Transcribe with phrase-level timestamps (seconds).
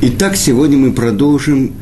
[0.00, 1.72] Итак, сегодня мы продолжим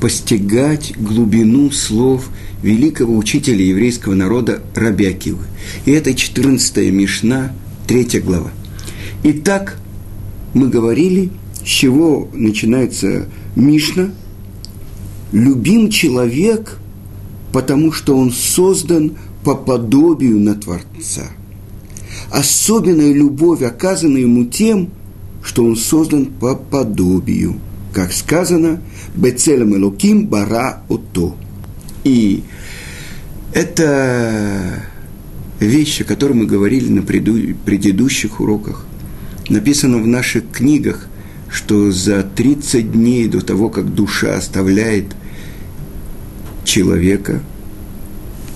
[0.00, 2.28] постигать глубину слов
[2.62, 5.44] великого учителя еврейского народа Рабиакивы.
[5.84, 7.52] И это 14 Мишна,
[7.86, 8.50] 3 глава.
[9.22, 9.78] Итак,
[10.54, 11.30] мы говорили,
[11.62, 14.10] с чего начинается Мишна.
[15.30, 16.78] Любим человек,
[17.52, 21.26] потому что он создан по подобию на Творца.
[22.30, 24.90] Особенная любовь оказана ему тем,
[25.48, 27.58] что он создан по подобию–
[27.92, 28.82] как сказано,
[29.14, 31.34] Бецелем Элоким Бара Ото.
[32.04, 32.42] И
[33.54, 34.84] это
[35.58, 38.84] вещь, о которой мы говорили на предыдущих уроках,
[39.48, 41.08] написано в наших книгах,
[41.50, 45.06] что за 30 дней до того, как душа оставляет
[46.62, 47.40] человека,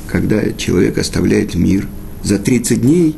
[0.08, 1.88] когда человек оставляет мир,
[2.22, 3.16] за 30 дней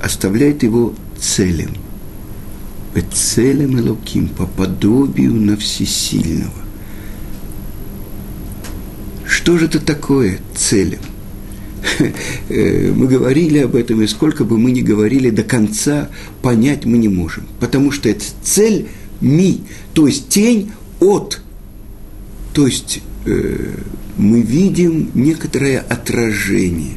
[0.00, 1.70] оставляет его целым–
[2.94, 6.52] Бецелем Элоким, по подобию на всесильного.
[9.26, 11.00] Что же это такое целем?
[12.48, 16.08] Э, мы говорили об этом, и сколько бы мы ни говорили до конца,
[16.42, 17.44] понять мы не можем.
[17.58, 18.88] Потому что это цель
[19.20, 21.40] ми, то есть тень от.
[22.52, 23.74] То есть э,
[24.16, 26.96] мы видим некоторое отражение,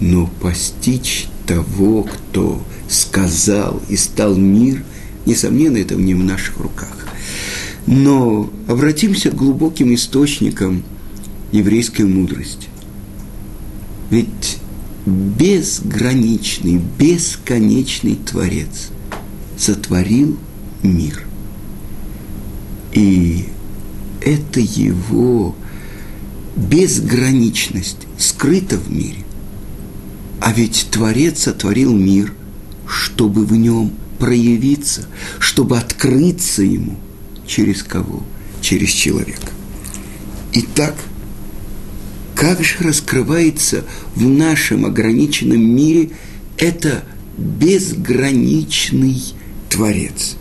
[0.00, 4.82] но постичь того, кто сказал и стал мир–
[5.26, 7.06] Несомненно, это не в наших руках.
[7.86, 10.82] Но обратимся к глубоким источникам
[11.52, 12.68] еврейской мудрости.
[14.10, 14.58] Ведь
[15.06, 18.90] безграничный, бесконечный Творец
[19.56, 20.38] сотворил
[20.82, 21.24] мир.
[22.92, 23.46] И
[24.20, 25.54] это его
[26.56, 29.24] безграничность скрыта в мире.
[30.40, 32.34] А ведь Творец сотворил мир,
[32.86, 35.06] чтобы в нем проявиться,
[35.38, 36.96] чтобы открыться ему.
[37.46, 38.22] Через кого?
[38.60, 39.48] Через человека.
[40.52, 40.94] Итак,
[42.34, 46.10] как же раскрывается в нашем ограниченном мире
[46.58, 47.04] это
[47.36, 49.20] безграничный
[49.68, 50.36] Творец?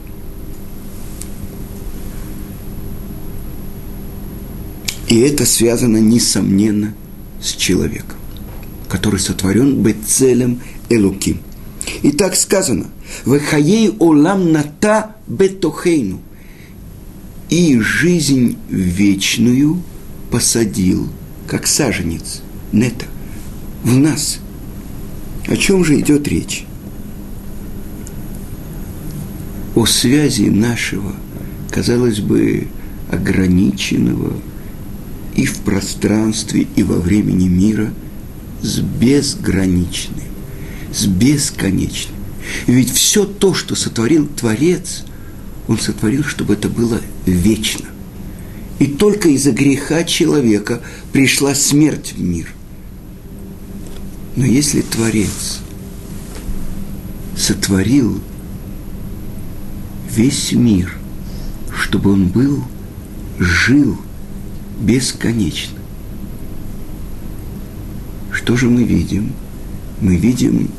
[5.07, 6.93] И это связано, несомненно,
[7.41, 8.17] с человеком,
[8.87, 11.39] который сотворен Бецелем Элуким.
[12.03, 12.87] И так сказано–
[13.25, 16.19] Вехаей олам ната бетохейну.
[17.49, 19.81] И жизнь вечную
[20.31, 21.09] посадил,
[21.47, 22.41] как саженец,
[22.71, 23.05] нета,
[23.83, 24.39] в нас.
[25.47, 26.65] О чем же идет речь?
[29.75, 31.13] О связи нашего,
[31.69, 32.67] казалось бы,
[33.11, 34.33] ограниченного
[35.35, 37.91] и в пространстве, и во времени мира
[38.61, 40.23] с безграничным,
[40.93, 42.20] с бесконечным.
[42.67, 45.03] Ведь все то, что сотворил Творец,
[45.67, 47.85] он сотворил, чтобы это было вечно.
[48.79, 50.81] И только из-за греха человека
[51.11, 52.47] пришла смерть в мир.
[54.35, 55.59] Но если Творец
[57.37, 58.19] сотворил
[60.09, 60.97] весь мир,
[61.75, 62.63] чтобы он был,
[63.37, 63.97] жил
[64.79, 65.77] бесконечно,
[68.31, 69.33] что же мы видим?
[69.99, 70.69] Мы видим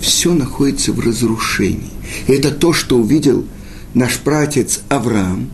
[0.00, 1.90] все находится в разрушении.
[2.26, 3.44] И это то, что увидел
[3.94, 5.50] наш пратец Авраам.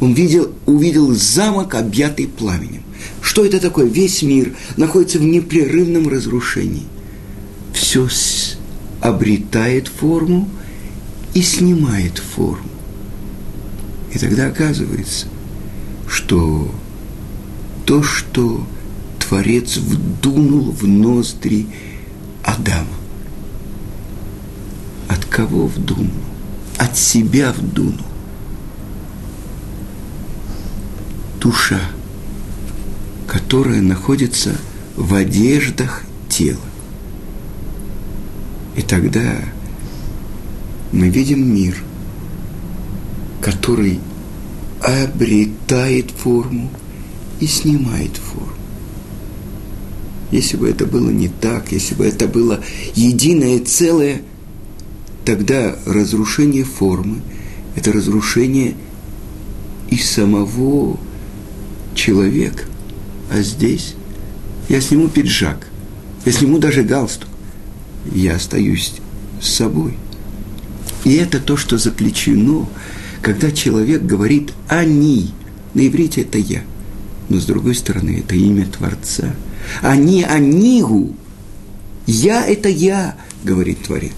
[0.00, 2.82] Он видел, увидел замок, объятый пламенем.
[3.20, 3.86] Что это такое?
[3.86, 6.84] Весь мир находится в непрерывном разрушении.
[7.72, 8.08] Все
[9.00, 10.48] обретает форму
[11.34, 12.68] и снимает форму.
[14.12, 15.26] И тогда оказывается,
[16.06, 16.70] что
[17.86, 18.66] то, что
[19.18, 21.66] Творец вдунул в ноздри
[22.42, 22.86] Адама,
[25.32, 26.10] кого в дуну?
[26.78, 28.04] От себя в дуну.
[31.40, 31.80] Душа,
[33.26, 34.54] которая находится
[34.94, 36.60] в одеждах тела.
[38.76, 39.36] И тогда
[40.92, 41.76] мы видим мир,
[43.40, 43.98] который
[44.80, 46.70] обретает форму
[47.40, 48.52] и снимает форму.
[50.30, 52.60] Если бы это было не так, если бы это было
[52.94, 54.22] единое целое–
[55.24, 57.20] тогда разрушение формы–
[57.76, 58.74] это разрушение
[59.90, 60.98] и самого
[61.94, 62.64] человека.
[63.30, 63.94] А здесь
[64.68, 65.66] я сниму пиджак,
[66.24, 67.28] я сниму даже галстук,
[68.12, 68.94] я остаюсь
[69.40, 69.94] с собой.
[71.04, 72.68] И это то, что заключено,
[73.22, 75.32] когда человек говорит «они».
[75.74, 76.62] На иврите это «я».
[77.28, 79.34] Но с другой стороны, это имя Творца.
[79.80, 81.16] «Они, анигу».
[82.06, 84.12] «Я– это я», говорит Творец.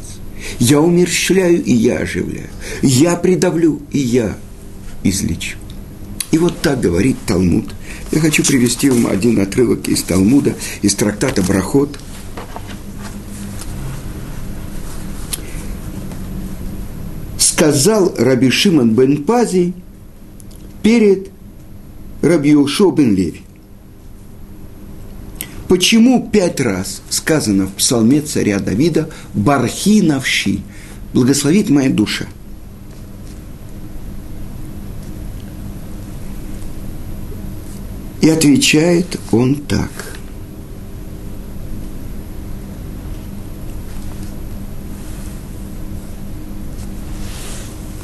[0.59, 2.49] Я умерщвляю, и я оживляю.
[2.83, 4.37] Я придавлю, и я
[5.03, 5.57] излечу.
[6.31, 7.75] И вот так говорит Талмуд.
[8.11, 11.99] Я хочу привести вам один отрывок из Талмуда, из трактата Брахот.
[17.39, 19.75] Сказал Раби Шимон бен Пази
[20.83, 21.31] перед
[22.21, 23.43] Раби Ушо бен Леви.
[25.75, 30.61] Почему пять раз сказано в псалме царя Давида «Бархи навши»–
[31.13, 32.27] «Благословит моя душа».
[38.21, 39.91] И отвечает он так.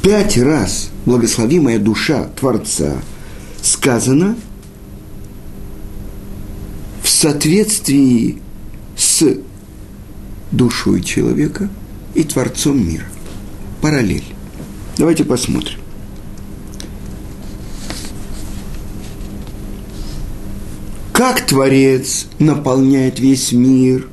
[0.01, 2.97] Пять раз благословимая душа Творца
[3.61, 4.35] сказано–
[7.21, 8.41] соответствии
[8.97, 9.23] с
[10.51, 11.69] душой человека
[12.15, 13.05] и Творцом мира.
[13.79, 14.23] Параллель.
[14.97, 15.77] Давайте посмотрим.
[21.13, 24.09] Как Творец наполняет весь мир,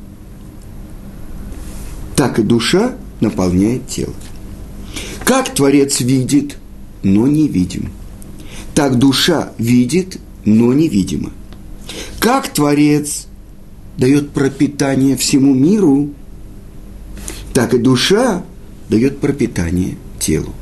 [2.15, 4.13] так и душа наполняет тело.
[5.25, 6.59] Как Творец видит,
[7.03, 7.91] но не видим.
[8.75, 11.33] Так душа видит, но невидимо.
[12.21, 13.27] Как Творец
[13.97, 16.11] дает пропитание всему миру,
[17.53, 18.45] так и душа
[18.89, 20.53] дает пропитание телу.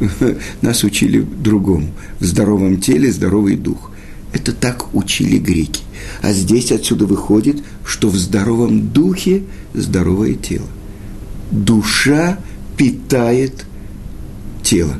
[0.62, 1.88] Нас учили другому.
[2.18, 3.90] В здоровом теле здоровый дух.
[4.32, 5.82] Это так учили греки.
[6.22, 9.44] А здесь отсюда выходит, что в здоровом духе
[9.74, 10.66] здоровое тело.
[11.52, 12.38] Душа
[12.76, 13.64] питает
[14.64, 14.94] тело.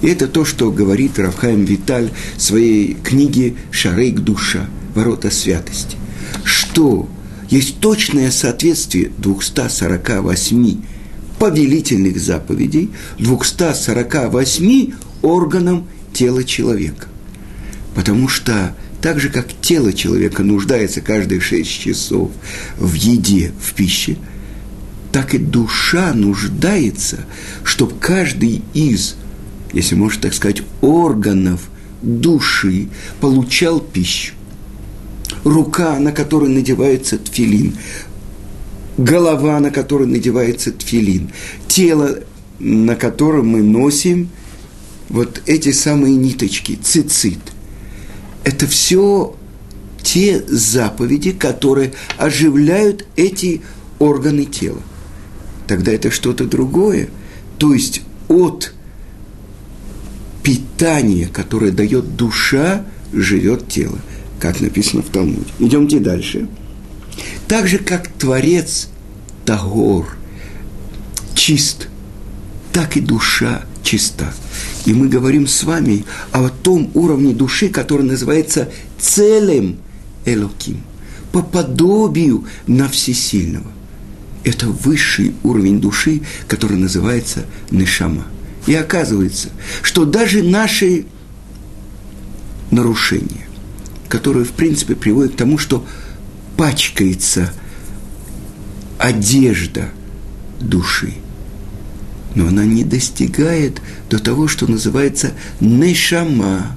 [0.00, 5.96] И это то, что говорит Равхайм Виталь в своей книге «Шарейк душа» ворота святости,
[6.44, 7.08] что?
[7.48, 10.82] Есть точное соответствие 248
[11.38, 14.92] повелительных заповедей 248
[15.22, 17.08] органам тела человека.
[17.94, 22.30] Потому что так же, как тело человека нуждается каждые 6 часов
[22.78, 24.16] в еде, в пище,
[25.10, 27.26] так и душа нуждается,
[27.64, 29.16] чтобы каждый из,
[29.72, 31.68] если можно так сказать, органов
[32.02, 32.88] души
[33.20, 34.34] получал пищу
[35.44, 37.76] рука, на которую надевается тфилин,
[38.98, 41.30] голова, на которую надевается тфилин,
[41.68, 42.20] тело,
[42.58, 44.28] на котором мы носим
[45.08, 47.40] вот эти самые ниточки, цицит.
[48.44, 49.34] Это все
[50.02, 53.62] те заповеди, которые оживляют эти
[53.98, 54.80] органы тела.
[55.66, 57.08] Тогда это что-то другое.
[57.58, 58.72] То есть от
[60.42, 63.98] питания, которое дает душа, живет тело
[64.40, 65.52] как написано в Талмуде.
[65.58, 66.48] Идемте дальше.
[67.46, 68.88] Так же, как Творец
[69.44, 70.16] Тагор
[71.34, 71.88] чист,
[72.72, 74.32] так и душа чиста.
[74.86, 79.78] И мы говорим с вами о том уровне души, который называется целым
[80.24, 80.82] Элоким,
[81.32, 83.70] по подобию на всесильного.
[84.44, 88.26] Это высший уровень души, который называется Нешама.
[88.66, 89.48] И оказывается,
[89.82, 91.06] что даже наши
[92.70, 93.46] нарушения,
[94.10, 95.86] которое, в принципе, приводит к тому, что
[96.56, 97.52] пачкается
[98.98, 99.88] одежда
[100.60, 101.14] души.
[102.34, 103.80] Но она не достигает
[104.10, 106.76] до того, что называется нешама.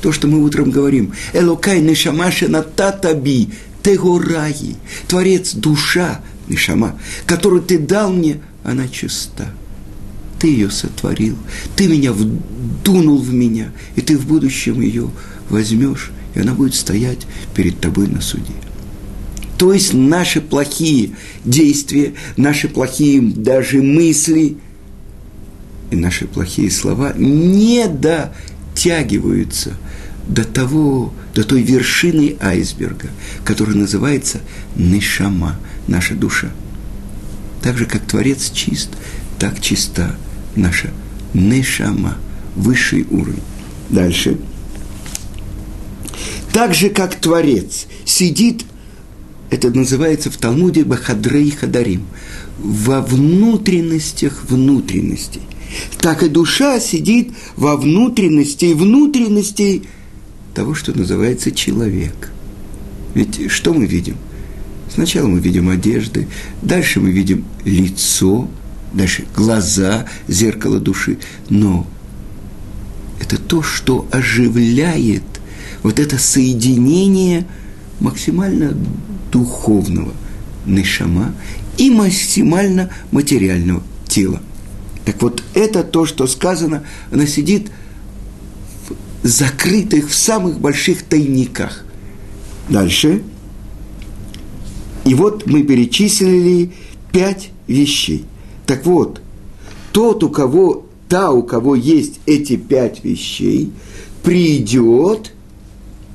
[0.00, 1.12] То, что мы утром говорим.
[1.32, 3.50] Элокай нешамаша на татаби
[3.82, 4.76] тегораи.
[5.06, 9.46] Творец душа, нешама, которую ты дал мне, она чиста.
[10.40, 11.36] Ты ее сотворил,
[11.76, 15.10] ты меня вдунул в меня, и ты в будущем ее
[15.48, 18.52] возьмешь и она будет стоять перед тобой на суде.
[19.58, 21.12] То есть наши плохие
[21.44, 24.56] действия, наши плохие даже мысли
[25.90, 29.74] и наши плохие слова не дотягиваются
[30.26, 33.10] до того, до той вершины айсберга,
[33.44, 34.40] которая называется
[34.76, 36.50] Нишама, наша душа.
[37.62, 38.90] Так же, как Творец чист,
[39.38, 40.16] так чиста
[40.56, 40.90] наша
[41.34, 42.16] Нишама,
[42.56, 43.42] высший уровень.
[43.90, 44.38] Дальше–
[46.52, 48.64] так же, как Творец сидит,
[49.50, 52.04] это называется в Талмуде Бахадрей Хадарим,
[52.58, 55.42] во внутренностях внутренностей.
[56.00, 59.84] Так и душа сидит во внутренности внутренностей
[60.54, 62.30] того, что называется человек.
[63.14, 64.16] Ведь что мы видим?
[64.92, 66.28] Сначала мы видим одежды,
[66.60, 68.48] дальше мы видим лицо,
[68.92, 71.18] дальше глаза, зеркало души.
[71.48, 71.86] Но
[73.20, 75.22] это то, что оживляет
[75.82, 77.46] вот это соединение
[78.00, 78.74] максимально
[79.30, 80.12] духовного
[80.66, 81.34] нишама
[81.78, 84.40] и максимально материального тела.
[85.04, 87.70] Так вот, это то, что сказано, она сидит
[89.22, 91.84] закрытых в самых больших тайниках.
[92.68, 93.22] Дальше.
[95.04, 96.72] И вот мы перечислили
[97.10, 98.24] пять вещей.
[98.66, 99.20] Так вот,
[99.92, 103.72] тот, у кого, та, у кого есть эти пять вещей,
[104.22, 105.32] придет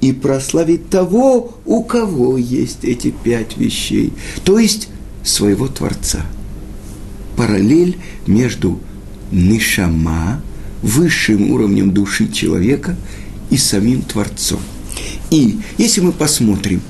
[0.08, 4.14] и прославит того, у кого есть эти пять вещей,
[4.46, 4.88] то есть
[5.22, 6.26] своего Творца.
[7.36, 8.80] Параллель между
[9.32, 10.42] Нишама,
[10.82, 12.96] высшим уровнем души человека,
[13.50, 14.62] и самим Творцом.
[15.30, 16.82] И если мы посмотрим,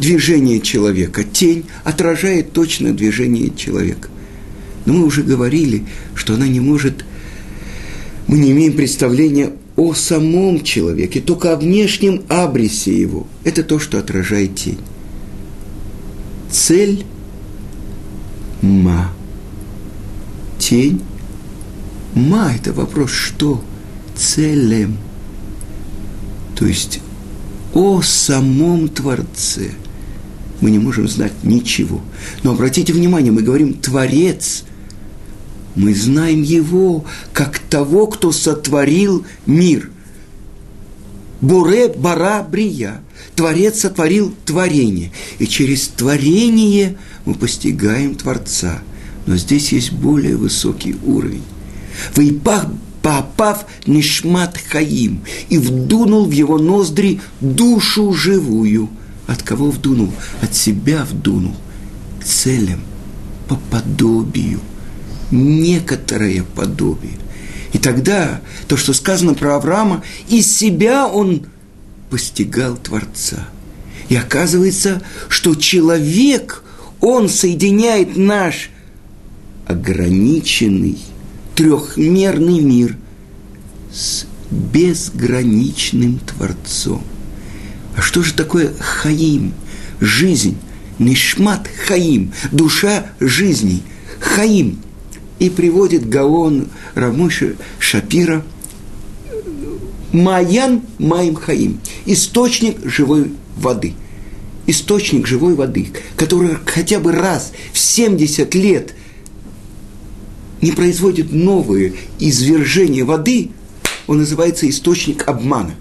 [0.00, 4.08] движение человека, тень отражает точно движение человека.
[4.84, 7.04] Но мы уже говорили, что она не может,
[8.26, 13.26] мы не имеем представления о самом человеке, только о внешнем абресе его.
[13.42, 14.78] Это то, что отражает тень.
[16.50, 17.04] Цель–
[18.62, 19.12] ма.
[20.58, 21.02] Тень–
[22.14, 23.62] ма– это вопрос «что?».
[24.16, 24.96] Целем.
[26.56, 27.00] То есть
[27.72, 29.72] о самом Творце–
[30.60, 32.00] мы не можем знать ничего.
[32.42, 34.64] Но обратите внимание, мы говорим «творец»,
[35.74, 39.90] мы знаем Его как того, кто сотворил мир.
[41.40, 43.00] Буре бара брия.
[43.34, 45.12] Творец сотворил творение.
[45.38, 48.82] И через творение мы постигаем Творца.
[49.26, 51.42] Но здесь есть более высокий уровень.
[52.16, 52.66] Вейпах
[53.02, 58.88] попав нишмат хаим и вдунул в его ноздри душу живую–
[59.26, 60.12] от кого вдунул?
[60.42, 61.54] От себя вдунул.
[62.22, 62.80] Целям,
[63.48, 64.60] по подобию.
[65.30, 67.18] Некоторое подобие.
[67.72, 71.46] И тогда то, что сказано про Авраама, из себя он
[72.10, 73.48] постигал Творца.
[74.08, 76.62] И оказывается, что человек,
[77.00, 78.70] он соединяет наш
[79.66, 80.98] ограниченный,
[81.54, 82.96] трехмерный мир
[83.92, 87.02] с безграничным Творцом.
[87.96, 89.54] А что же такое хаим?
[90.00, 90.56] Жизнь.
[90.98, 92.32] Нишмат хаим.
[92.52, 93.82] Душа жизни.
[94.20, 94.78] Хаим.
[95.38, 98.44] И приводит Гаон Рамуша Шапира
[100.12, 101.80] Маян Маим Хаим.
[102.06, 103.94] Источник живой воды.
[104.66, 108.94] Источник живой воды, который хотя бы раз в 70 лет
[110.62, 113.50] не производит новые извержения воды,
[114.06, 115.74] он называется источник обмана.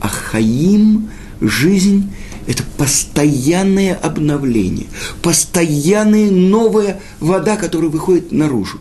[0.00, 2.10] А хаим, жизнь–
[2.46, 4.86] это постоянное обновление,
[5.22, 8.78] постоянная новая вода, которая выходит наружу.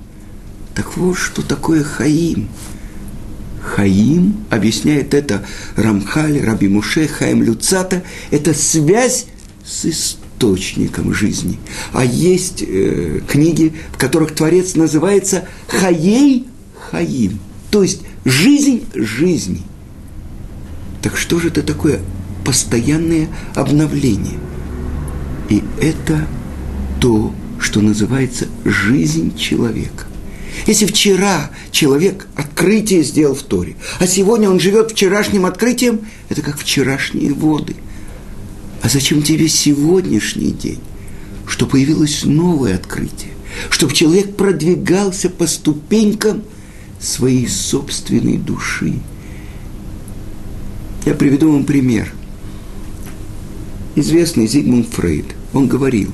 [0.75, 2.49] Так вот, что такое хаим.
[3.61, 8.01] Хаим, объясняет это Рамхаль, Раби Муше, Хаим Люцата,
[8.31, 9.27] это связь
[9.63, 11.59] с источником жизни.
[11.93, 16.47] А есть э, книги, в которых Творец называется Хаей
[16.89, 17.39] Хаим,
[17.69, 19.61] то есть жизнь жизни.
[21.03, 21.99] Так что же это такое
[22.45, 24.39] постоянное обновление?
[25.49, 26.27] И это
[26.99, 30.05] то, что называется жизнь человека.
[30.67, 36.57] Если вчера человек открытие сделал в Торе, а сегодня он живет вчерашним открытием, это как
[36.57, 37.75] вчерашние воды.
[38.81, 40.79] А зачем тебе сегодняшний день?
[41.47, 43.31] Что появилось новое открытие,
[43.69, 46.43] чтобы человек продвигался по ступенькам
[46.99, 48.99] своей собственной души–
[51.05, 52.13] я приведу вам пример.
[53.95, 56.11] Известный Зигмунд Фрейд, он говорил,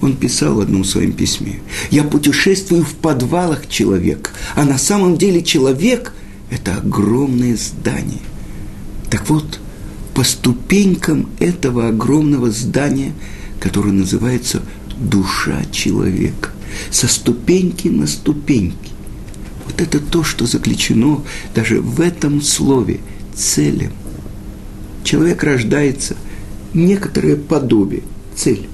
[0.00, 5.42] он писал в одном своем письме, «Я путешествую в подвалах человека, а на самом деле
[5.42, 6.14] человек–
[6.50, 8.22] это огромное здание».
[9.10, 9.60] Так вот,
[10.14, 13.12] по ступенькам этого огромного здания,
[13.60, 14.62] которое называется
[14.98, 16.50] душа человека,
[16.90, 18.90] со ступеньки на ступеньки.
[19.66, 21.22] Вот это то, что заключено
[21.54, 23.00] даже в этом слове–
[23.34, 23.92] целям.
[25.04, 26.16] Человек рождается,
[26.74, 28.02] некоторое подобие,
[28.34, 28.68] цель.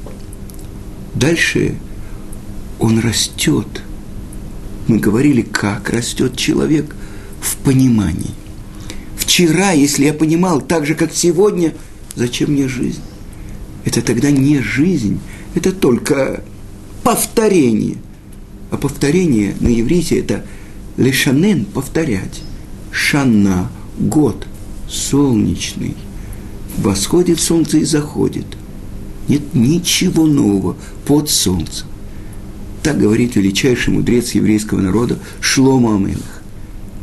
[1.15, 1.75] Дальше
[2.79, 3.83] он растет.
[4.87, 6.95] Мы говорили, как растет человек
[7.41, 8.35] в понимании.
[9.17, 11.75] Вчера, если я понимал так же, как сегодня,
[12.15, 13.01] зачем мне жизнь?
[13.85, 15.21] Это тогда не жизнь,
[15.55, 16.43] это только
[17.03, 17.97] повторение.
[18.71, 20.45] А повторение на иврите это
[20.97, 22.43] лешанен– повторять.
[22.91, 24.47] Шана– год–
[24.89, 25.95] солнечный.
[26.79, 28.47] Восходит солнце и заходит.
[29.29, 31.87] Нет ничего нового под солнцем.
[32.83, 36.43] Так говорит величайший мудрец еврейского народа Шлома Амелах,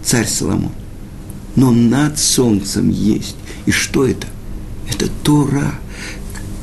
[0.04, 0.72] царь Соломон.
[1.56, 3.36] Но над солнцем есть.
[3.66, 4.28] И что это?
[4.90, 5.74] Это Тора,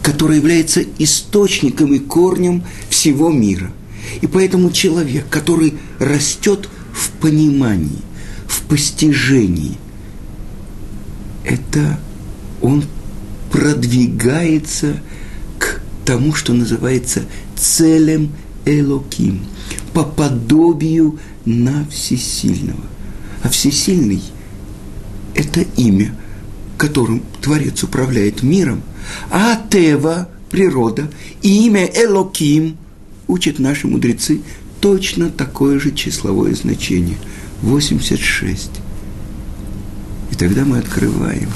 [0.03, 3.71] которая является источником и корнем всего мира.
[4.23, 8.03] И поэтому человек, который растет в понимании,
[8.47, 9.77] в постижении–
[11.45, 11.99] это
[12.61, 12.85] он
[13.51, 15.01] продвигается
[15.59, 17.25] к тому, что называется
[17.57, 18.33] целем
[18.65, 19.41] Элоким,
[19.93, 22.85] по подобию на всесильного.
[23.43, 24.23] А всесильный–
[25.35, 26.15] это имя,
[26.77, 28.83] которым Творец управляет миром,
[29.31, 31.09] а Тева– природа,
[31.43, 32.77] и имя Элоким,
[33.29, 34.41] учат наши мудрецы,
[34.81, 37.17] точно такое же числовое значение–
[37.63, 38.71] 86.
[40.31, 41.49] И тогда мы открываем,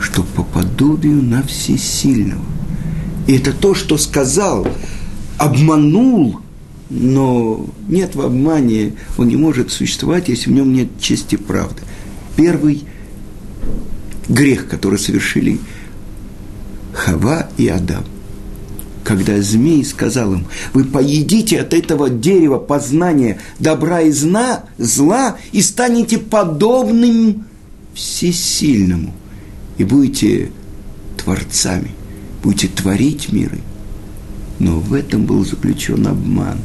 [0.00, 2.44] что по подобию на всесильного.
[3.26, 4.66] И это то, что сказал,
[5.38, 6.40] обманул,
[6.88, 11.82] но нет в обмане, он не может существовать, если в нем нет чести правды.
[12.36, 12.84] Первый
[14.28, 15.60] грех, который совершили
[16.92, 18.04] Хава и Адам–
[19.10, 25.62] когда змей сказал им, вы поедите от этого дерева познания добра и зна, зла и
[25.62, 27.44] станете подобным
[27.92, 29.12] всесильному,
[29.80, 30.50] и будете
[31.16, 31.90] творцами,
[32.42, 33.60] будете творить миры.
[34.58, 36.58] Но в этом был заключен обман.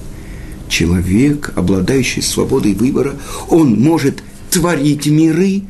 [0.67, 3.15] Человек, обладающий свободой выбора,
[3.47, 5.61] он может творить миры,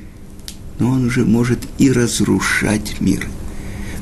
[0.80, 3.28] но он уже может и разрушать миры.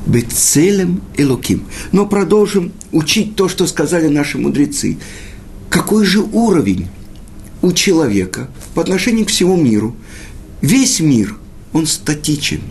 [0.06, 1.64] Бецелем Элоким.
[1.92, 4.96] Но продолжим учить то, что сказали наши мудрецы.
[5.68, 6.88] Какой же уровень
[7.60, 9.94] у человека по отношению к всему миру?
[10.62, 11.36] Весь мир,
[11.74, 12.62] он статичен.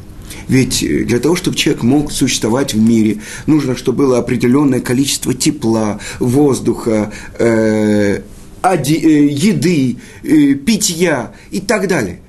[0.48, 5.34] Ведь э, для того, чтобы человек мог существовать в мире, нужно, чтобы было определенное количество
[5.34, 8.22] тепла, воздуха, э,
[8.62, 12.20] оди, э, еды, э, питья и так далее.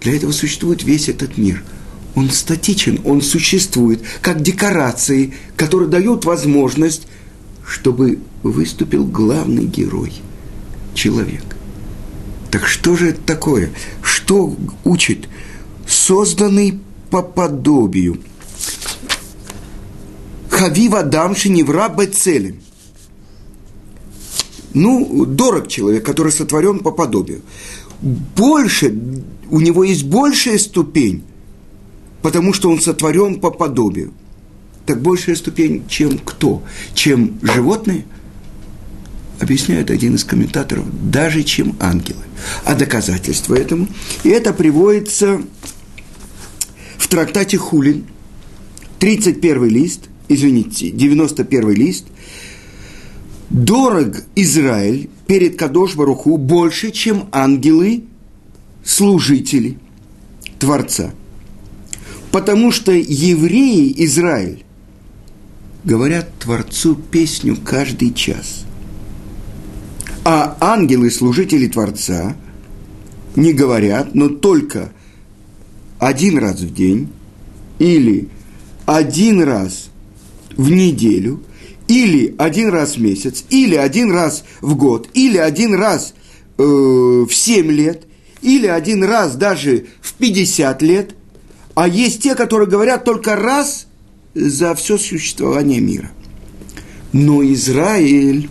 [0.00, 1.62] Для этого существует весь этот мир–
[2.14, 7.06] он статичен, он существует как декорации, которые дают возможность,
[7.64, 10.12] чтобы выступил главный герой–
[10.94, 11.56] человек.
[12.50, 13.70] Так что же это такое?
[14.02, 15.28] Что учит?
[15.86, 16.80] Созданный
[17.10, 18.18] по подобию.
[20.48, 22.60] Хавива дамши невра бецелем.
[24.72, 27.42] Ну, дорог человек, который сотворен по подобию.
[28.00, 28.94] Больше,
[29.50, 31.24] у него есть большая ступень,
[32.22, 34.12] потому что он сотворен по подобию.
[34.86, 36.62] Так большая ступень, чем кто?
[36.94, 38.04] Чем животные?
[39.40, 42.22] Объясняет один из комментаторов, даже чем ангелы.
[42.64, 43.88] А доказательство этому,
[44.22, 45.40] и это приводится
[47.10, 48.04] трактате Хулин,
[48.98, 52.06] 31 лист, извините, 91 лист,
[53.50, 58.04] дорог Израиль перед Кадош Баруху больше, чем ангелы,
[58.84, 59.78] служители
[60.58, 61.12] Творца–
[62.30, 64.64] Потому что евреи, Израиль,
[65.82, 68.64] говорят Творцу песню каждый час.
[70.24, 72.36] А ангелы, служители Творца,
[73.34, 74.92] не говорят, но только
[76.00, 77.08] один раз в день
[77.78, 78.28] или
[78.86, 79.90] один раз
[80.56, 81.40] в неделю,
[81.86, 86.14] или один раз в месяц, или один раз в год, или один раз
[86.58, 88.04] э, в 7 лет,
[88.42, 91.14] или один раз даже в 50 лет–
[91.74, 93.86] а есть те, которые говорят только раз
[94.34, 96.10] за все существование мира.
[97.12, 98.50] Но Израиль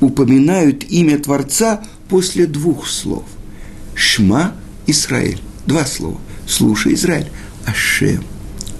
[0.00, 3.24] упоминают имя Творца после двух слов.
[3.94, 4.54] Шма
[4.86, 5.40] Израиль.
[5.66, 6.20] Два слова.
[6.46, 7.30] Слушай, Израиль.
[7.66, 8.22] Ашем.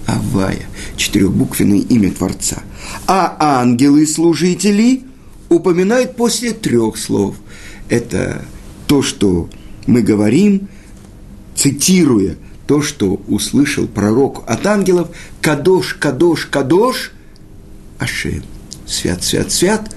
[0.05, 0.65] Авая.
[0.95, 2.61] Четырехбуквенное имя Творца.
[3.07, 5.03] А ангелы-служители
[5.49, 7.35] упоминают после трех слов.
[7.89, 8.45] Это
[8.87, 9.49] то, что
[9.87, 10.67] мы говорим,
[11.55, 12.35] цитируя
[12.67, 15.09] то, что услышал пророк от ангелов,
[15.41, 17.11] «Кадош, Кадош, Кадош,
[17.99, 18.43] Ашем,
[18.87, 19.95] свят, свят, свят»,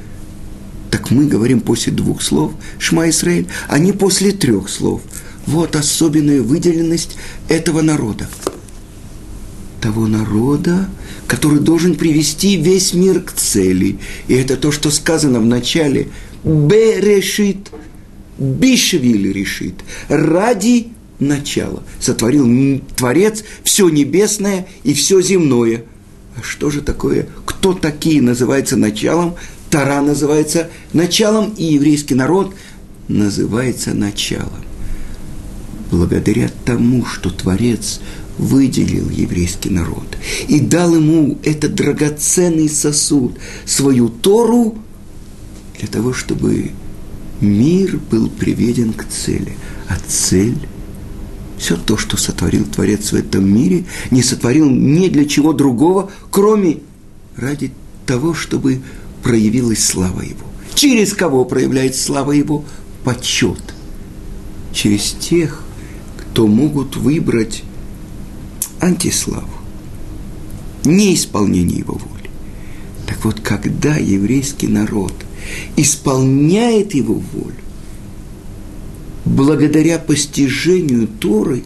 [0.91, 5.01] так мы говорим после двух слов «Шма Исраиль», а не после трех слов.
[5.49, 7.17] Вот особенная выделенность
[7.49, 8.29] этого народа.
[9.81, 10.91] Того народа,
[11.27, 13.99] который должен привести весь мир к цели.
[14.27, 16.09] И это то, что сказано в начале
[16.45, 17.71] «Берешит»,
[18.37, 19.77] «Бишвиль решит»,
[20.09, 21.83] ради начало.
[21.99, 25.85] Сотворил Творец все небесное и все земное.
[26.37, 27.27] А что же такое?
[27.47, 29.35] Кто такие называется началом?
[29.71, 32.55] Тара называется началом, и еврейский народ
[33.09, 34.68] называется началом.
[35.91, 38.01] Благодаря тому, что Творец
[38.37, 44.79] выделил еврейский народ и дал ему этот драгоценный сосуд, свою Тору,
[45.79, 46.71] для того, чтобы
[47.41, 49.57] мир был приведен к цели.
[49.89, 50.59] А цель–
[51.59, 56.79] все то, что сотворил Творец в этом мире, не сотворил ни для чего другого, кроме
[57.37, 57.73] ради
[58.07, 58.81] того, чтобы
[59.23, 60.47] проявилась слава Его.
[60.75, 62.65] Через кого проявляется слава Его?
[63.05, 63.61] Почет.
[64.73, 65.65] Через тех,
[66.39, 67.65] кто могут выбрать
[68.79, 69.51] антиславу,
[70.85, 72.31] неисполнение его воли.
[73.09, 75.13] Так вот, когда еврейский народ
[75.77, 77.57] исполняет его волю,
[79.25, 81.65] благодаря постижению Торы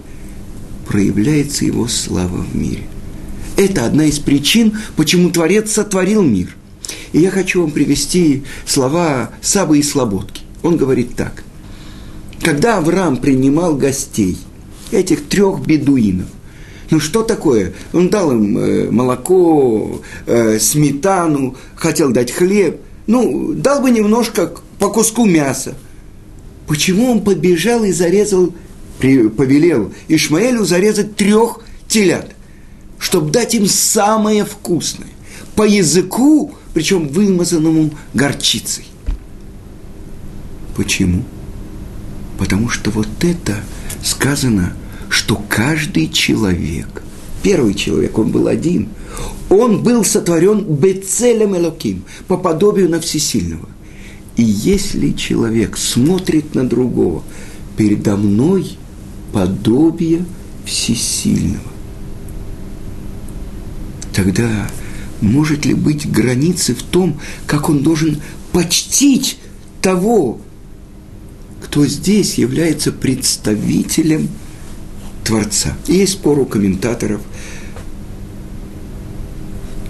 [0.89, 2.85] проявляется его слава в мире.
[3.59, 6.57] Это одна из причин, почему Творец сотворил мир.
[7.13, 10.41] И я хочу вам привести слова Сабы и Слободки.
[10.63, 11.45] Он говорит так.
[12.41, 14.39] Когда Авраам принимал гостей,
[14.93, 16.27] этих трех бедуинов,
[16.93, 17.73] ну что такое?
[17.95, 22.83] Он дал им э, молоко, э, сметану, хотел дать хлеб.
[23.07, 25.75] Ну, дал бы немножко по куску мяса.
[26.67, 28.53] Почему он побежал и зарезал,
[28.99, 32.35] повелел Ишмаэлю зарезать трех телят,
[32.99, 35.09] чтобы дать им самое вкусное,
[35.57, 38.85] по языку, причем вымазанному горчицей.
[40.77, 41.25] Почему?
[42.39, 43.57] Потому что вот это
[44.03, 44.75] сказано,
[45.13, 47.03] что каждый человек,
[47.43, 48.89] первый человек, он был один,
[49.51, 53.69] он был сотворен бецелем элоким, по подобию на всесильного.
[54.37, 57.23] И если человек смотрит на другого,
[57.77, 58.79] передо мной
[59.35, 60.25] подобие
[60.65, 61.61] всесильного,
[64.15, 64.71] тогда
[65.21, 68.23] может ли быть границы в том, как он должен
[68.53, 69.37] почтить
[69.83, 70.41] того,
[71.63, 74.31] кто здесь является представителем
[75.33, 75.75] Творца.
[75.87, 77.23] Есть спор у комментаторов,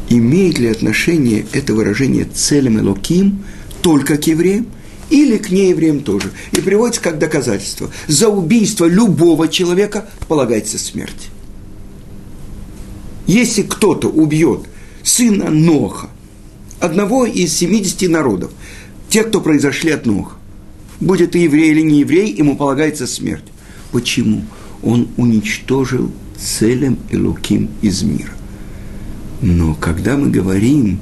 [0.08, 3.42] имеет ли отношение это выражение целем Элоким
[3.82, 4.68] только к евреям
[5.10, 6.30] или к неевреям тоже.
[6.52, 7.90] И приводится как доказательство.
[8.06, 11.30] За убийство любого человека полагается смерть.
[13.26, 14.60] Если кто-то убьет
[15.02, 16.08] сына Ноха,
[16.78, 18.52] одного из 70 народов,
[19.08, 20.36] тех, кто произошли от Ноха,
[21.00, 23.44] будет и еврей или не еврей, ему полагается смерть.
[23.90, 24.44] Почему?
[24.82, 28.32] Он уничтожил целым и луким из мира.
[29.40, 31.00] Но когда мы говорим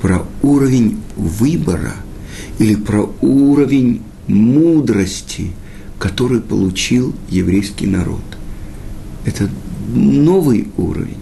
[0.00, 1.94] про уровень выбора
[2.58, 5.52] или про уровень мудрости,
[5.98, 8.22] который получил еврейский народ,
[9.24, 9.48] это
[9.88, 11.18] новый уровень,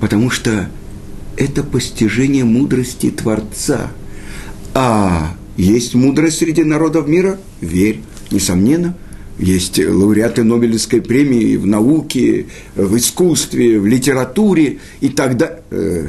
[0.00, 0.68] потому что
[1.36, 3.90] это постижение мудрости Творца.
[4.74, 7.38] А есть мудрость среди народов мира?
[7.60, 8.96] Верь, несомненно.
[9.38, 16.06] Есть лауреаты Нобелевской премии в науке, в искусстве, в литературе и тогда, э,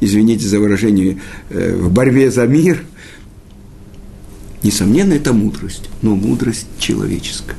[0.00, 2.84] извините за выражение, э, в борьбе за мир.
[4.62, 7.56] Несомненно, это мудрость, но мудрость человеческая.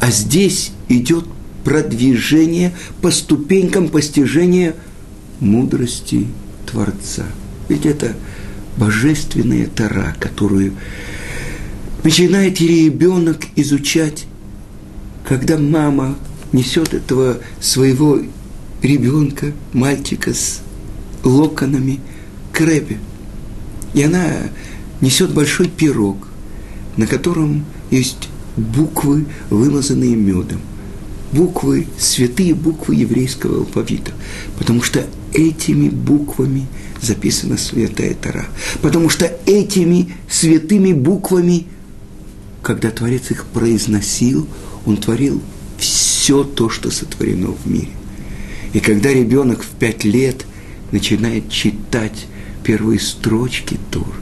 [0.00, 1.26] А здесь идет
[1.64, 4.74] продвижение по ступенькам постижения
[5.40, 6.26] мудрости
[6.64, 7.24] Творца.
[7.68, 8.14] Ведь это
[8.76, 10.72] божественная тара, которую
[12.06, 14.26] начинает ребенок изучать,
[15.28, 16.14] когда мама
[16.52, 18.20] несет этого своего
[18.80, 20.60] ребенка, мальчика с
[21.24, 21.98] локонами
[22.52, 22.98] к Рэбе.
[23.92, 24.24] И она
[25.00, 26.28] несет большой пирог,
[26.96, 30.60] на котором есть буквы, вымазанные медом.
[31.32, 34.12] Буквы, святые буквы еврейского алфавита.
[34.56, 36.68] Потому что этими буквами
[37.02, 38.46] записана Святая Тара.
[38.80, 41.66] Потому что этими святыми буквами,
[42.66, 44.44] когда Творец их произносил,
[44.86, 45.40] он творил
[45.78, 47.90] все то, что сотворено в мире.
[48.72, 50.44] И когда ребенок в пять лет
[50.90, 52.26] начинает читать
[52.64, 54.12] первые строчки Тур,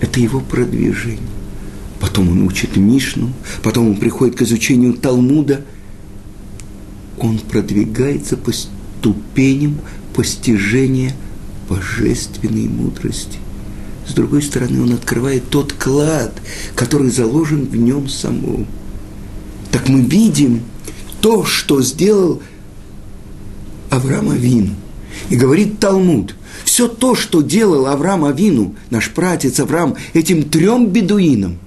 [0.00, 1.20] это его продвижение.
[2.00, 5.66] Потом он учит Мишну, потом он приходит к изучению Талмуда.
[7.18, 9.82] Он продвигается по ступеням
[10.14, 11.14] постижения
[11.68, 13.36] божественной мудрости.
[14.06, 16.32] С другой стороны, он открывает тот клад,
[16.74, 18.66] который заложен в нем самом.
[19.70, 20.62] Так мы видим
[21.20, 22.42] то, что сделал
[23.90, 24.74] Авраам Авину.
[25.30, 26.34] И говорит Талмуд,
[26.64, 31.58] все то, что делал Авраам Авину, наш пратец Авраам, этим трем бедуинам,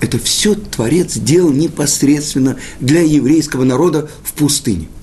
[0.00, 4.88] это все Творец делал непосредственно для еврейского народа в пустыне–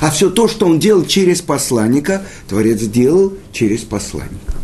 [0.00, 4.54] а все то, что он делал через посланника, Творец делал через посланника.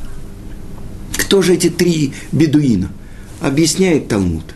[1.16, 2.90] Кто же эти три бедуина?
[3.40, 4.55] Объясняет Талмуд.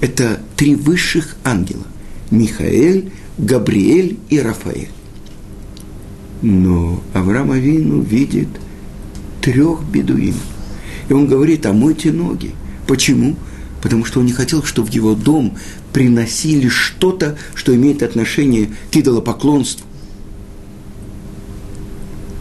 [0.00, 1.84] Это три высших ангела.
[2.30, 4.88] Михаэль, Габриэль и Рафаэль.
[6.42, 8.48] Но Авраам Авину видит
[9.40, 10.42] трех бедуинов.
[11.08, 12.52] И он говорит, омойте ноги.
[12.86, 13.36] Почему?
[13.82, 15.56] Потому что он не хотел, чтобы в его дом
[15.92, 19.86] приносили что-то, что имеет отношение к идолопоклонству.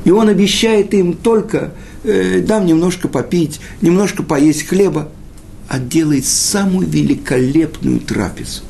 [0.03, 1.73] И он обещает им только
[2.05, 5.11] э, дам немножко попить, немножко поесть хлеба,
[5.67, 8.61] а делает самую великолепную трапезу.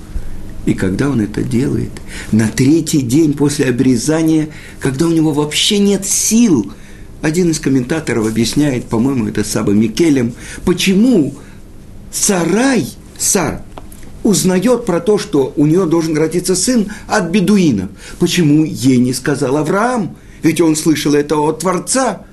[0.65, 1.91] И когда он это делает,
[2.31, 6.71] на третий день после обрезания, когда у него вообще нет сил,
[7.21, 11.35] один из комментаторов объясняет, по-моему, это Саба Микелем, почему
[12.11, 13.61] Сарай, Сар,
[14.23, 17.89] узнает про то, что у нее должен родиться сын от бедуинов.
[18.19, 20.17] Почему ей не сказал Авраам?
[20.41, 22.23] Ведь он слышал это от Творца.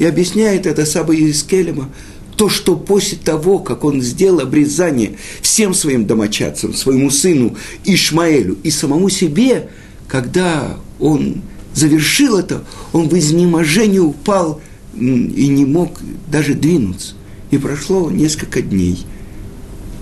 [0.00, 1.90] И объясняет это Саба Искелема,
[2.34, 8.70] то, что после того, как он сделал обрезание всем своим домочадцам, своему сыну Ишмаэлю и
[8.70, 9.68] самому себе,
[10.08, 11.42] когда он
[11.74, 14.62] завершил это, он в изнеможении упал
[14.94, 16.00] и не мог
[16.32, 17.12] даже двинуться.
[17.50, 19.04] И прошло несколько дней.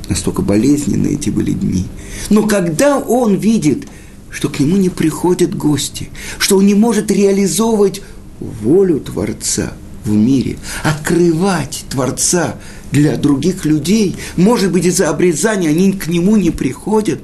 [0.09, 1.87] Настолько болезненные эти были дни.
[2.31, 3.89] Но когда он видит,
[4.31, 8.01] что к нему не приходят гости, что он не может реализовывать
[8.39, 9.73] волю Творца–
[10.09, 12.57] в мире, открывать Творца
[12.91, 17.21] для других людей, может быть, из-за обрезания они к нему не приходят,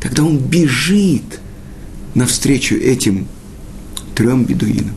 [0.00, 1.40] тогда он бежит
[2.14, 3.26] навстречу этим
[4.14, 4.94] трем бедуинам.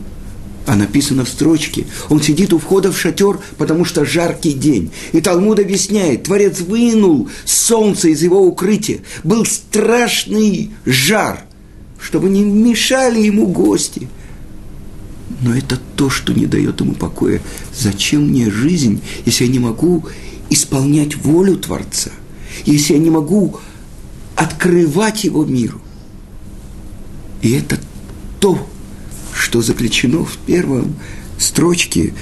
[0.64, 4.92] А написано в строчке, он сидит у входа в шатер, потому что жаркий день.
[5.10, 9.00] И Талмуд объясняет, Творец вынул солнце из его укрытия.
[9.24, 11.44] Был страшный жар,
[12.00, 14.08] чтобы не мешали ему гости–
[15.40, 17.40] но это то, что не дает ему покоя.
[17.74, 20.06] Зачем мне жизнь, если я не могу
[20.50, 22.10] исполнять волю Творца,
[22.64, 23.58] если я не могу
[24.36, 25.80] открывать его миру?
[27.40, 27.80] И это
[28.40, 28.68] то,
[29.34, 30.94] что заключено в первом
[31.38, 32.14] строчке,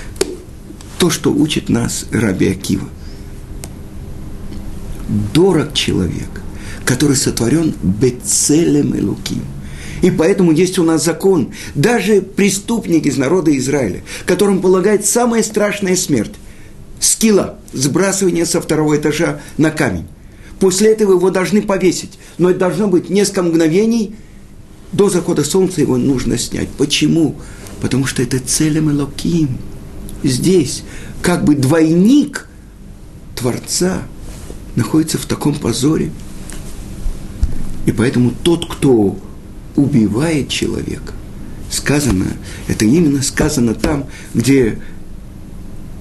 [0.99, 2.88] то, что учит нас Раби Акива.
[5.35, 6.29] Дорог человек,
[6.85, 9.42] который сотворен бецелем и луким–
[10.03, 11.53] и поэтому есть у нас закон.
[11.75, 16.35] Даже преступник из народа Израиля, которым полагает самая страшная смерть,
[17.01, 20.07] скилла, сбрасывание со второго этажа на камень.
[20.59, 22.19] После этого его должны повесить.
[22.39, 24.15] Но это должно быть несколько мгновений.
[24.93, 26.69] До захода солнца его нужно снять.
[26.69, 27.37] Почему?
[27.81, 29.57] Потому что это целем Элоким.
[30.23, 30.83] Здесь
[31.23, 32.47] как бы двойник
[33.35, 34.03] Творца
[34.77, 36.13] находится в таком позоре.
[37.87, 39.17] И поэтому тот, кто
[39.77, 41.13] убивает человека.
[41.71, 42.27] Сказано,
[42.67, 44.79] это именно сказано там, где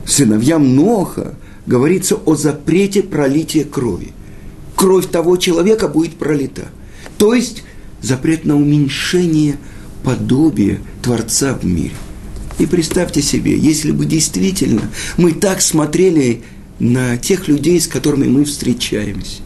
[0.05, 4.13] сыновьям Ноха говорится о запрете пролития крови.
[4.75, 6.69] Кровь того человека будет пролита.
[7.17, 7.63] То есть
[8.01, 9.57] запрет на уменьшение
[10.03, 11.93] подобия Творца в мире.
[12.57, 14.81] И представьте себе, если бы действительно
[15.17, 16.41] мы так смотрели
[16.79, 19.41] на тех людей, с которыми мы встречаемся,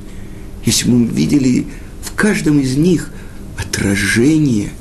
[0.65, 1.65] если бы мы видели
[2.01, 3.11] в каждом из них–
[3.57, 4.71] отражение,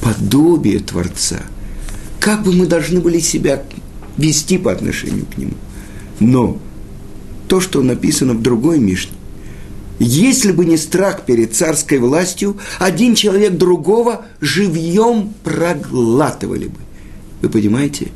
[0.00, 1.42] подобие Творца.
[2.20, 3.62] Как бы мы должны были себя
[4.16, 5.54] вести по отношению к Нему.
[6.20, 6.58] Но
[7.48, 9.12] то, что написано в другой Мишне,
[9.98, 16.78] если бы не страх перед царской властью, один человек другого живьем проглатывали бы.
[17.40, 18.08] Вы понимаете?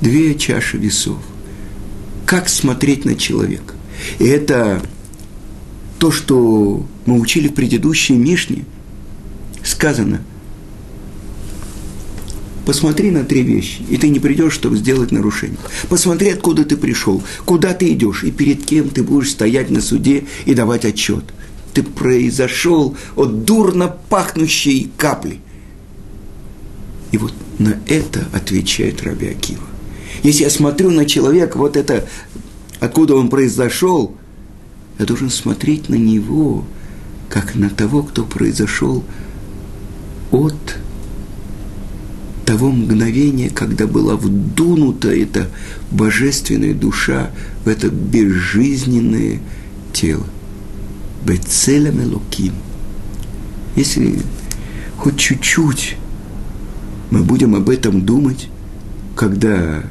[0.00, 1.18] Две чаши весов.
[2.26, 3.74] Как смотреть на человека?
[4.18, 4.82] И это
[5.98, 8.64] то, что мы учили в предыдущей Мишне,
[9.64, 10.20] сказано,
[12.64, 15.58] посмотри на три вещи, и ты не придешь, чтобы сделать нарушение.
[15.88, 20.24] Посмотри, откуда ты пришел, куда ты идешь, и перед кем ты будешь стоять на суде
[20.46, 21.24] и давать отчет.
[21.74, 25.40] Ты произошел от дурно пахнущей капли.
[27.10, 29.64] И вот на это отвечает Раби Акива.
[30.22, 32.06] Если я смотрю на человека, вот это,
[32.80, 34.14] откуда он произошел–
[34.98, 36.64] я должен смотреть на него,
[37.28, 39.04] как на того, кто произошел
[40.30, 40.78] от
[42.44, 45.48] того мгновения, когда была вдунута эта
[45.90, 47.30] божественная душа
[47.64, 49.40] в это безжизненное
[49.92, 50.24] тело.
[51.24, 52.54] Бецелем Элоким.
[53.76, 54.18] Если
[54.96, 55.96] хоть чуть-чуть
[57.10, 58.48] мы будем об этом думать,
[59.14, 59.82] когда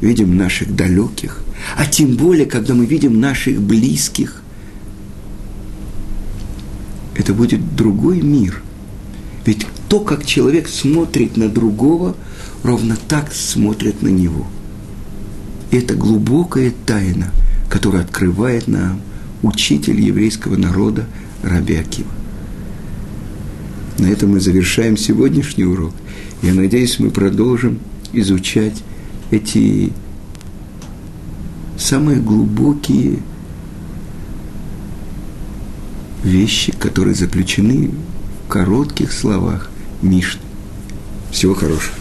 [0.00, 1.41] видим наших далеких,
[1.76, 4.42] а тем более, когда мы видим наших близких,
[7.14, 8.62] это будет другой мир.
[9.44, 12.16] Ведь то, как человек смотрит на другого,
[12.62, 14.46] ровно так смотрит на него.
[15.70, 17.30] И это глубокая тайна,
[17.68, 19.00] которая открывает нам
[19.42, 21.06] учитель еврейского народа
[21.42, 21.78] Раби.
[23.98, 25.92] На этом мы завершаем сегодняшний урок.
[26.42, 27.78] Я надеюсь, мы продолжим
[28.12, 28.82] изучать
[29.30, 29.92] эти
[31.82, 33.18] самые глубокие
[36.22, 37.90] вещи, которые заключены
[38.44, 40.40] в коротких словах Мишны.
[41.30, 41.94] Всего хорошего.